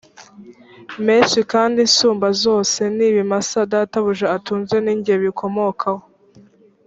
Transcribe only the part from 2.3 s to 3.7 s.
zose n ibimasa